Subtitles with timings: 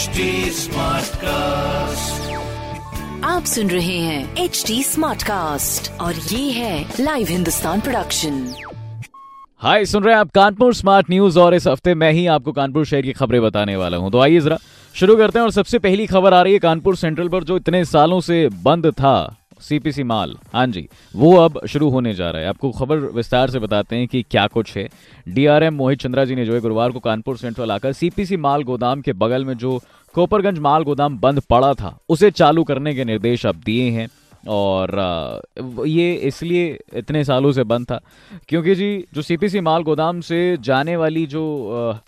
[0.00, 0.20] HD
[1.14, 2.30] cast
[3.24, 8.54] आप सुन रहे हैं एच डी स्मार्ट कास्ट और ये है लाइव हिंदुस्तान प्रोडक्शन
[9.62, 12.84] हाय सुन रहे हैं आप कानपुर स्मार्ट न्यूज़ और इस हफ़्ते मैं ही आपको कानपुर
[12.84, 14.58] शहर की खबरें बताने वाला हूँ। तो आइए जरा
[14.94, 17.84] शुरू करते हैं और सबसे पहली खबर आ रही है कानपुर सेंट्रल पर जो इतने
[17.84, 22.48] सालों से बंद था। सीपीसी माल। हाँ जी, वो अब शुरू होने जा रहा है।
[22.48, 24.88] आपको खबर विस्तार से बताते हैं कि क्या कुछ है।
[25.28, 29.00] डीआरएम मोहित चंद्रा जी ने जो है गुरुवार को कानपुर सेंट्रल आकर सीपीसी माल गोदाम
[29.00, 29.78] के बगल में जो
[30.14, 34.08] कोपरगंज माल गोदाम बंद पड़ा था, उसे चालू करने के निर्देश अब दिए हैं।
[34.44, 34.90] और
[35.86, 38.00] ये इसलिए इतने सालों से बंद था,
[38.48, 41.42] क्योंकि जी, जो सीपीसी माल गोदाम से जाने वाली जो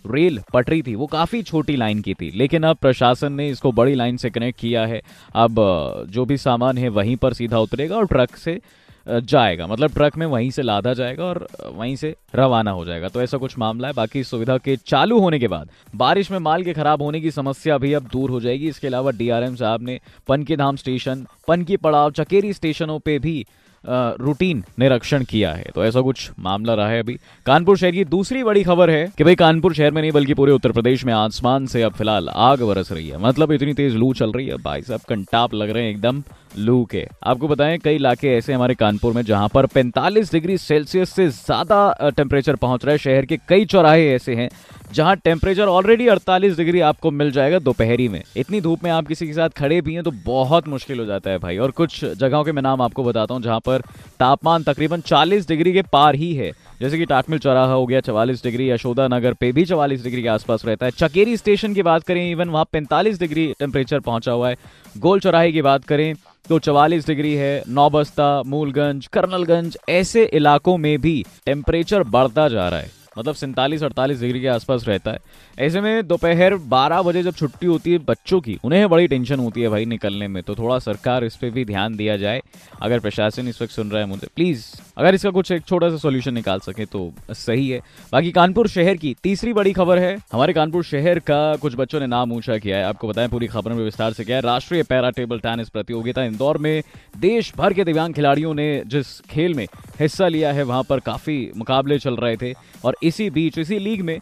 [0.07, 3.95] रेल पटरी थी, वो काफ़ी छोटी लाइन की थी, लेकिन अब प्रशासन ने इसको बड़ी
[3.95, 5.01] लाइन से कनेक्ट किया है।
[5.37, 8.61] अब जो भी सामान है, वहीं पर सीधा उतरेगा और ट्रक से
[9.07, 13.23] जाएगा। मतलब ट्रक में वहीं से लादा जाएगा और वहीं से रवाना हो जाएगा। तो
[13.23, 16.73] ऐसा कुछ मामला है। बाकी सुविधा के चालू होने के बाद, बारिश में माल के
[16.73, 20.57] खराब होने की समस्या भी अब दूर हो जाएगी। इसके अलावा डीआरएम साहब ने पनकी
[20.57, 23.45] धाम स्टेशन, पनकी पड़ाव, चकेरी स्टेशनों पर भी
[23.85, 28.43] रूटीन निरीक्षण किया है। तो ऐसा कुछ मामला रहा है अभी। कानपुर शहर की दूसरी
[28.45, 31.67] बड़ी खबर है कि भाई कानपुर शहर में नहीं, बल्कि पूरे उत्तर प्रदेश में आसमान
[31.67, 34.83] से अब फ़िलहाल आग बरस रही है। मतलब इतनी तेज लू चल रही है। भाई
[34.83, 36.23] साहब, कंटाप लग रहे हैं एकदम
[36.59, 41.11] लू के। आपको बताएँ, कई इलाके ऐसे हमारे कानपुर में जहाँ पर 45 डिग्री सेल्सियस
[41.11, 44.49] से ज़्यादा टेम्परेचर पहुँच रहा है। शहर के कई चौराहे ऐसे हैं
[44.93, 49.27] जहाँ टेम्परेचर ऑलरेडी 48 डिग्री आपको मिल जाएगा दोपहरी में। इतनी धूप में आप किसी
[49.27, 52.43] के साथ खड़े भी हैं तो बहुत मुश्किल हो जाता है भाई। और कुछ जगहों
[52.45, 53.83] के मैं नाम आपको बताता हूँ जहाँ पर
[54.21, 58.43] तापमान तकरीबन 40 डिग्री के पार ही है। जैसे कि टाटमिल चौराहा हो गया 44
[58.45, 62.03] डिग्री, यशोदा नगर पे भी 44 डिग्री के आसपास रहता है। चकेरी स्टेशन की बात
[62.03, 64.57] करें इवन वहाँ 45 डिग्री टेम्परेचर पहुँचा हुआ है।
[64.99, 66.15] गोल चौराहे की बात करें
[66.49, 72.81] तो 44 डिग्री है नौबस्ता, मूलगंज, कर्नलगंज, ऐसे इलाकों में भी टेम्परेचर बढ़ता जा रहा
[72.81, 75.19] है। मतलब सैंतालीस अड़तालीस डिग्री के आसपास रहता है।
[75.59, 79.63] ऐसे में दोपहर 12 बजे जब छुट्टी होती है बच्चों की, उन्हें बड़ी टेंशन होती
[79.63, 82.43] है भाई निकलने में तो थोड़ा सरकार इस पर भी ध्यान दिया जाए।
[82.83, 84.65] अगर प्रशासन इस वक्त सुन रहा है मुझे प्लीज़
[84.99, 87.81] अगर इसका कुछ एक छोटा सा सोल्यूशन निकाल सके तो सही है।
[88.13, 92.07] बाकी कानपुर शहर की तीसरी बड़ी खबर है, हमारे कानपुर शहर का कुछ बच्चों ने
[92.07, 95.11] नाम ऊँचा किया है। आपको बताएँ पूरी खबर में विस्तार से क्या है। राष्ट्रीय पैरा
[95.11, 96.83] टेबल टेनिस प्रतियोगिता इंदौर में
[97.17, 99.67] देश भर के दिव्यांग खिलाड़ियों ने जिस खेल में
[100.01, 102.53] हिस्सा लिया है, वहाँ पर काफ़ी मुकाबले चल रहे थे।
[102.85, 104.19] और इसी बीच, इसी लीग में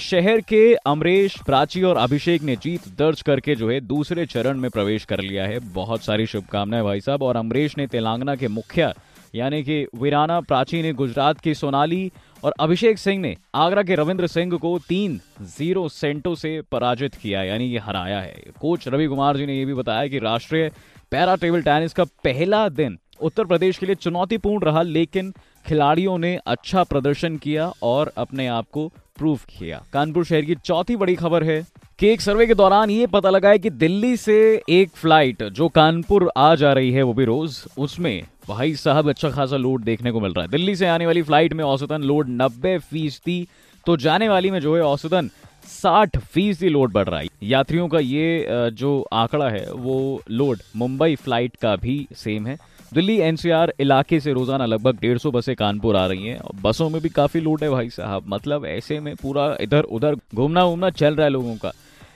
[0.00, 4.70] शहर के अमरेश, प्राची और अभिषेक ने जीत दर्ज करके जो है दूसरे चरण में
[4.70, 8.92] प्रवेश कर लिया है। बहुत सारी शुभकामनाएँ भाई साहब। और अमरेश ने तेलंगाना के मुखिया,
[9.34, 12.10] यानी कि वीराना प्राची ने गुजरात की सोनाली
[12.44, 17.42] और अभिषेक सिंह ने आगरा के रविंद्र सिंह को तीन ज़ीरो सेंटो से पराजित किया,
[17.42, 20.70] यानी कि हराया है। कोच रवि कुमार जी ने यह भी बताया कि राष्ट्रीय
[21.10, 25.32] पैरा टेबल टेनिस का पहला दिन उत्तर प्रदेश के लिए चुनौतीपूर्ण रहा, लेकिन
[25.66, 28.86] खिलाड़ियों ने अच्छा प्रदर्शन किया और अपने आप को
[29.18, 31.64] प्रूव किया। कानपुर शहर की चौथी बड़ी खबर है
[31.98, 34.36] कि एक सर्वे के दौरान ये पता लगा है कि दिल्ली से
[34.70, 39.30] एक फ़्लाइट जो कानपुर आ जा रही है, वो भी रोज, उसमें भाई साहब अच्छा
[39.30, 42.28] खासा लोड देखने को मिल रहा है। दिल्ली से आने वाली फ़्लाइट में औसतन लोड
[42.32, 43.46] नब्बे फ़ीसदी
[43.86, 45.30] तो जाने वाली में जो है औसतन
[45.64, 51.14] साठ फ़ीसदी लोड बढ़ रहा है। यात्रियों का ये जो आंकड़ा है, वो लोड मुंबई
[51.14, 52.58] फ़्लाइट का भी सेम है।
[52.94, 56.88] दिल्ली एनसीआर इलाके से रोज़ाना लगभग डेढ़ सौ बसें कानपुर आ रही हैं। और बसों
[56.90, 60.90] में भी काफ़ी लोड है भाई साहब। मतलब ऐसे में पूरा इधर उधर घूमना घूमना
[60.92, 61.72] चल रहा है लोगों का।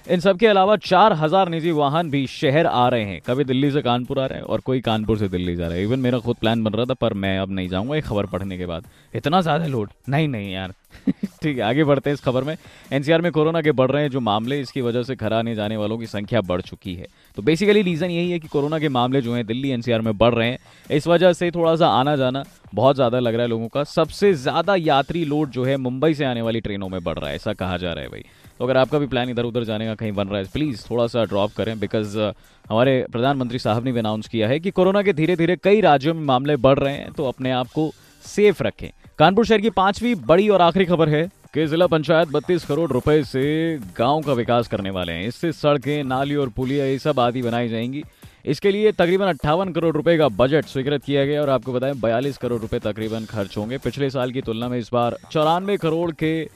[0.09, 3.71] इन सब के अलावा चार हज़ार निजी वाहन भी शहर आ रहे हैं। कभी दिल्ली
[3.71, 6.19] से कानपुर आ रहे हैं और कोई कानपुर से दिल्ली जा रहा है। इवन मेरा
[6.19, 8.85] खुद प्लान बन रहा था, पर मैं अब नहीं जाऊँगा एक खबर पढ़ने के बाद।
[9.15, 9.91] इतना ज़्यादा लोड?
[10.09, 10.75] नहीं नहीं यार।
[11.43, 12.57] ठीक है, आगे बढ़ते हैं इस खबर में।
[12.93, 15.77] एनसीआर में कोरोना के बढ़ रहे हैं जो मामले, इसकी वजह से घर आने जाने
[15.77, 17.07] वालों की संख्या बढ़ चुकी है।
[17.37, 20.35] तो बेसिकली रीजन यही है कि कोरोना के मामले जो हैं दिल्ली एनसीआर में बढ़
[20.35, 20.59] रहे हैं।
[20.91, 22.45] इस वजह से थोड़ा सा आना जाना
[22.75, 26.25] बहुत ज़्यादा लग रहा है लोगों का। सबसे ज़्यादा यात्री लोड जो है मुंबई से
[26.25, 28.25] आने वाली ट्रेनों में बढ़ रहा है, ऐसा कहा जा रहा है भाई।
[28.59, 31.07] तो अगर आपका भी प्लान इधर उधर जाने का कहीं बन रहा है प्लीज़ थोड़ा
[31.07, 35.13] सा ड्रॉप करें बिकॉज़ हमारे प्रधानमंत्री साहब ने भी अनाउंस किया है कि कोरोना के
[35.13, 37.91] धीरे धीरे कई राज्यों में मामले बढ़ रहे हैं तो अपने आप को
[38.25, 41.23] सेफ़ रखें। कानपुर शहर की पांचवी बड़ी और आखिरी खबर है
[41.55, 46.05] कि जिला पंचायत 32 करोड़ रुपए से गाँव का विकास करने वाले हैं। इससे सड़कें,
[46.05, 48.03] नाली और पुलिया, ये सब आदि बनाई जाएँगी।
[48.45, 52.37] इसके लिए तकरीबन अट्ठावन करोड़ रुपए का बजट स्वीकृत किया गया और आपको बताएँ, बयालीस
[52.39, 56.49] करोड़ रुपए तकरीबन खर्च होंगे। पिछले साल की तुलना में इस बार चौरानवे करोड़ के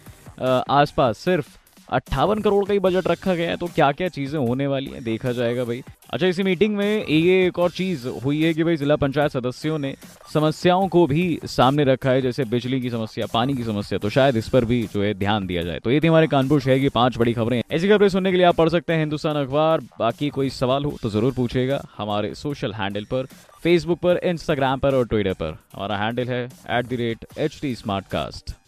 [0.71, 1.59] आसपास सिर्फ़
[1.93, 5.03] अट्ठावन करोड़ का ही बजट रखा गया है तो क्या क्या चीज़ें होने वाली हैं?
[5.05, 8.77] देखा जाएगा भाई। अच्छा इसी मीटिंग में ये एक और चीज़ हुई है कि भाई
[8.77, 9.95] जिला पंचायत सदस्यों ने
[10.33, 14.37] समस्याओं को भी सामने रखा है, जैसे बिजली की समस्या, पानी की समस्या तो शायद
[14.37, 16.89] इस पर भी जो है ध्यान दिया जाए। तो ये थी हमारे कानपुर शहर की
[16.91, 20.29] पाँच बड़ी खबरें। ऐसी खबरें सुनने के लिए आप पढ़ सकते हैं हिंदुस्तान अखबार। बाकी
[20.31, 23.27] कोई सवाल हो तो ज़रूर पूछेगा हमारे सोशल हैंडल पर
[23.63, 27.75] फेसबुक पर इंस्टाग्राम पर और ट्विटर पर। हमारा हैंडल है at the rate H T